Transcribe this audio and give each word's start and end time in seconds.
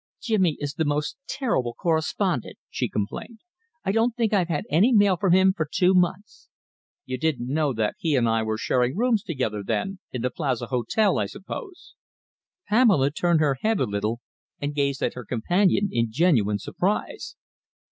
"Jimmy 0.19 0.57
is 0.59 0.73
the 0.73 0.83
most 0.83 1.15
terrible 1.27 1.75
correspondent," 1.75 2.57
she 2.71 2.89
complained. 2.89 3.41
"I 3.85 3.91
don't 3.91 4.15
think 4.15 4.33
I've 4.33 4.47
had 4.47 4.65
any 4.67 4.91
mail 4.91 5.15
from 5.15 5.31
him 5.33 5.53
for 5.53 5.69
two 5.71 5.93
months." 5.93 6.49
"You 7.05 7.19
didn't 7.19 7.53
know 7.53 7.71
that 7.73 7.97
he 7.99 8.15
and 8.15 8.27
I 8.27 8.41
were 8.41 8.57
sharing 8.57 8.97
rooms 8.97 9.21
together, 9.21 9.61
then, 9.63 9.99
in 10.11 10.23
the 10.23 10.31
Plaza 10.31 10.65
Hotel, 10.65 11.19
I 11.19 11.27
suppose?" 11.27 11.93
Pamela 12.67 13.11
turned 13.11 13.41
her 13.41 13.57
head 13.61 13.79
a 13.79 13.85
little 13.85 14.21
and 14.59 14.73
gazed 14.73 15.03
at 15.03 15.13
her 15.13 15.23
companion 15.23 15.89
in 15.91 16.07
genuine 16.09 16.57
surprise. 16.57 17.35